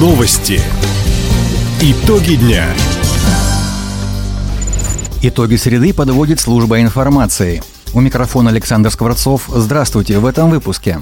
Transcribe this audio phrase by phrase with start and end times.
[0.00, 0.62] Новости.
[1.82, 2.64] Итоги дня.
[5.20, 7.62] Итоги среды подводит служба информации.
[7.92, 9.50] У микрофона Александр Скворцов.
[9.54, 10.98] Здравствуйте в этом выпуске.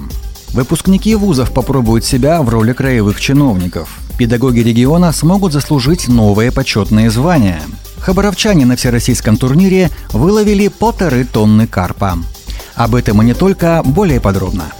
[0.49, 3.99] Выпускники вузов попробуют себя в роли краевых чиновников.
[4.17, 7.61] Педагоги региона смогут заслужить новые почетные звания.
[7.99, 12.17] Хабаровчане на всероссийском турнире выловили полторы тонны карпа.
[12.75, 14.65] Об этом и не только, более подробно–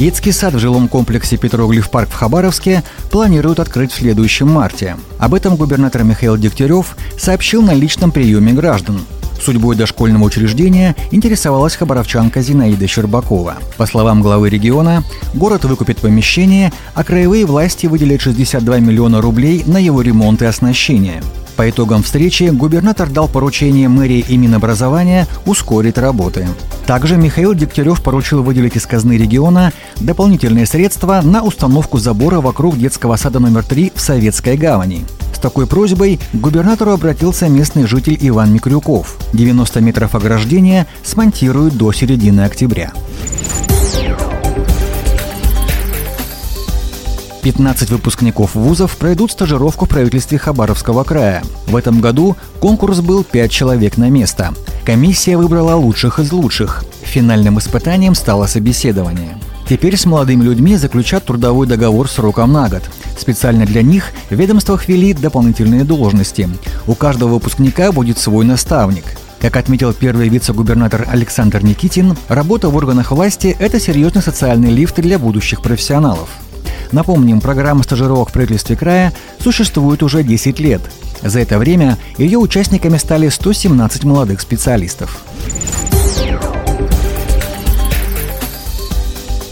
[0.00, 4.96] Детский сад в жилом комплексе «Петроглиф парк» в Хабаровске планируют открыть в следующем марте.
[5.18, 9.02] Об этом губернатор Михаил Дегтярев сообщил на личном приеме граждан.
[9.42, 13.56] Судьбой дошкольного учреждения интересовалась хабаровчанка Зинаида Щербакова.
[13.76, 15.04] По словам главы региона,
[15.34, 21.22] город выкупит помещение, а краевые власти выделят 62 миллиона рублей на его ремонт и оснащение.
[21.60, 26.48] По итогам встречи губернатор дал поручение мэрии и Минобразования ускорить работы.
[26.86, 33.16] Также Михаил Дегтярев поручил выделить из казны региона дополнительные средства на установку забора вокруг детского
[33.16, 35.04] сада номер 3 в Советской гавани.
[35.34, 39.18] С такой просьбой к губернатору обратился местный житель Иван Микрюков.
[39.34, 42.90] 90 метров ограждения смонтируют до середины октября.
[47.40, 51.42] 15 выпускников вузов пройдут стажировку в правительстве Хабаровского края.
[51.66, 54.54] В этом году конкурс был 5 человек на место.
[54.84, 56.84] Комиссия выбрала лучших из лучших.
[57.02, 59.38] Финальным испытанием стало собеседование.
[59.68, 62.82] Теперь с молодыми людьми заключат трудовой договор сроком на год.
[63.16, 66.48] Специально для них в ведомствах ввели дополнительные должности.
[66.86, 69.04] У каждого выпускника будет свой наставник.
[69.40, 75.18] Как отметил первый вице-губернатор Александр Никитин, работа в органах власти– это серьезный социальный лифт для
[75.18, 76.28] будущих профессионалов.
[76.92, 80.80] Напомним, программа стажировок в правительстве края существует уже 10 лет.
[81.22, 85.22] За это время ее участниками стали 117 молодых специалистов.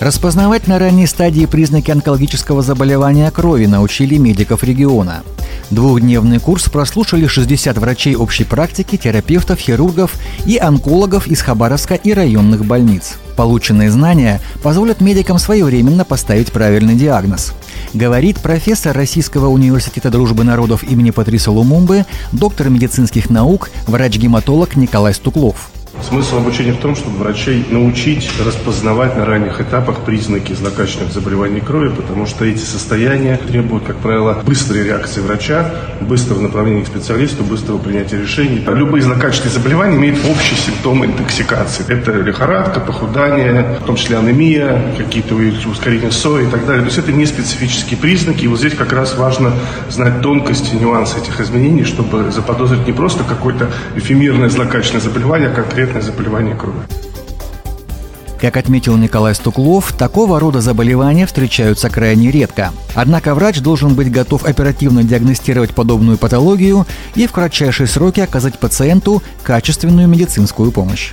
[0.01, 5.23] Распознавать на ранней стадии признаки онкологического заболевания крови научили медиков региона.
[5.71, 10.15] Двухдневный курс прослушали 60 врачей общей практики, терапевтов, хирургов
[10.47, 13.19] и онкологов из Хабаровска и районных больниц.
[13.39, 17.53] Полученные знания позволят медикам своевременно поставить правильный диагноз.
[17.95, 25.71] Говорит профессор Российского университета дружбы народов имени Патриса Лумумбы, доктор медицинских наук, врач-гематолог Николай Стуклов.
[26.03, 31.91] Смысл обучения в том, чтобы врачей научить распознавать на ранних этапах признаки злокачественных заболеваний крови,
[31.91, 35.71] потому что эти состояния требуют, как правило, быстрой реакции врача,
[36.01, 38.65] быстрого направления к специалисту, быстрого принятия решений.
[38.67, 41.85] Любые злокачественные заболевания имеют общие симптомы интоксикации.
[41.89, 45.35] Это лихорадка, похудание, в том числе анемия, какие-то
[45.69, 46.83] ускорения сои и так далее.
[46.83, 48.45] То есть это не специфические признаки.
[48.45, 49.53] И вот здесь как раз важно
[49.91, 55.88] знать тонкости, нюансы этих изменений, чтобы заподозрить не просто какое-то эфемерное злокачественное заболевание, а конкретно
[55.89, 56.81] конкретное заболевание крови.
[58.41, 62.73] Как отметил Николай Стуклов, такого рода заболевания встречаются крайне редко.
[62.95, 69.23] Однако врач должен быть готов оперативно диагностировать подобную патологию и в кратчайшие сроки оказать пациенту
[69.43, 71.13] качественную медицинскую помощь.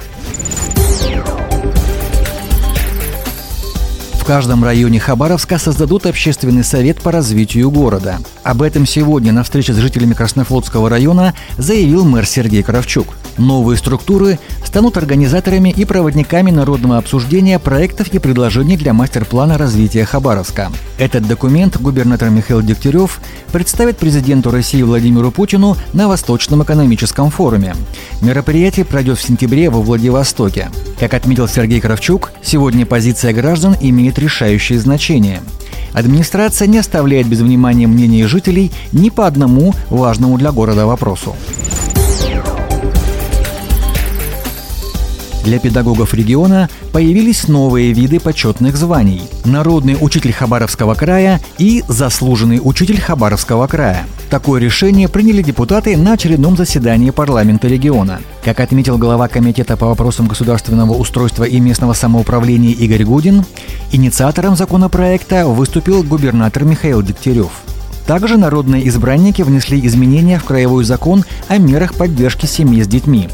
[4.26, 8.18] В каждом районе Хабаровска создадут общественный совет по развитию города.
[8.42, 13.06] Об этом сегодня на встрече с жителями Краснофлотского района заявил мэр Сергей Кравчук.
[13.38, 20.72] Новые структуры станут организаторами и проводниками народного обсуждения проектов и предложений для мастер-плана развития Хабаровска.
[20.98, 23.20] Этот документ губернатор Михаил Дегтярев
[23.52, 27.76] представит президенту России Владимиру Путину на Восточном экономическом форуме.
[28.22, 30.72] Мероприятие пройдет в сентябре во Владивостоке.
[31.00, 35.42] Как отметил Сергей Кравчук, сегодня позиция граждан имеет решающее значение.
[35.94, 41.36] Администрация не оставляет без внимания мнения жителей ни по одному важному для города вопросу.
[45.46, 53.00] Для педагогов региона появились новые виды почетных званий– народный учитель Хабаровского края и заслуженный учитель
[53.00, 54.08] Хабаровского края.
[54.30, 58.20] Такое решение приняли депутаты на очередном заседании парламента региона.
[58.44, 63.46] Как отметил глава Комитета по вопросам государственного устройства и местного самоуправления Игорь Гудин,
[63.92, 67.52] инициатором законопроекта выступил губернатор Михаил Дегтярев.
[68.08, 73.30] Также народные избранники внесли изменения в краевой закон о мерах поддержки семьи с детьми.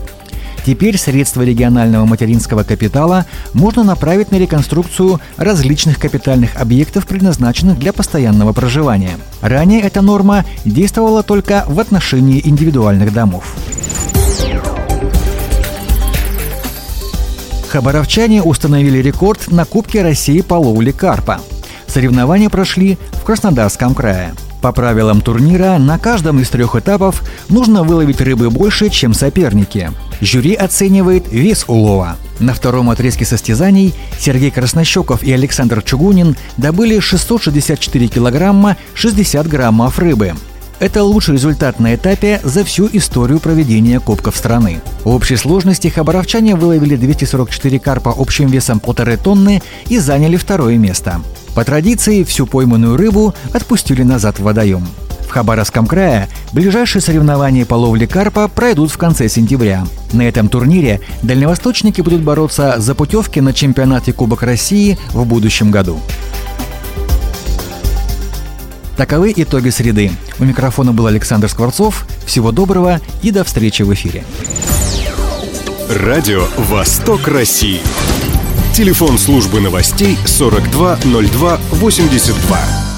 [0.66, 8.54] Теперь средства регионального материнского капитала можно направить на реконструкцию различных капитальных объектов, предназначенных для постоянного
[8.54, 9.18] проживания.
[9.42, 13.56] Ранее эта норма действовала только в отношении индивидуальных домов.
[17.70, 21.40] Хабаровчане установили рекорд на Кубке России по ловле карпа.
[21.88, 24.34] Соревнования прошли в Краснодарском крае.
[24.62, 29.92] По правилам турнира, на каждом из трех этапов нужно выловить рыбы больше, чем соперники.
[30.22, 32.16] Жюри оценивает вес улова.
[32.40, 40.34] На втором отрезке состязаний Сергей Краснощеков и Александр Чугунин добыли 664 килограмма 60 граммов рыбы.
[40.82, 44.82] Это лучший результат на этапе за всю историю проведения Кубков страны.
[45.04, 51.22] В общей сложности хабаровчане выловили 244 карпа общим весом полторы тонны и заняли второе место.
[51.54, 54.88] По традиции, всю пойманную рыбу отпустили назад в водоем.
[55.28, 59.86] В Хабаровском крае ближайшие соревнования по ловле карпа пройдут в конце сентября.
[60.14, 66.00] На этом турнире дальневосточники будут бороться за путевки на чемпионате Кубок России в будущем году.
[68.98, 70.12] Таковы итоги среды.
[70.40, 72.06] У микрофона был Александр Скворцов.
[72.26, 74.24] Всего доброго и до встречи в эфире.
[75.90, 77.82] Радио «Восток России».
[78.74, 82.91] Телефон службы новостей 420282.